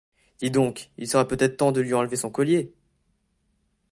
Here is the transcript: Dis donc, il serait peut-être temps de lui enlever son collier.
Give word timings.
Dis 0.39 0.49
donc, 0.49 0.89
il 0.97 1.07
serait 1.07 1.27
peut-être 1.27 1.57
temps 1.57 1.71
de 1.71 1.79
lui 1.79 1.93
enlever 1.93 2.15
son 2.15 2.31
collier. 2.31 2.73